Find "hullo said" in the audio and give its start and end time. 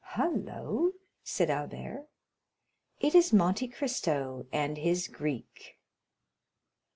0.15-1.51